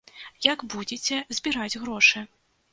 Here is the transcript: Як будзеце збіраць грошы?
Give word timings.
Як 0.45 0.63
будзеце 0.75 1.21
збіраць 1.41 1.79
грошы? 1.85 2.27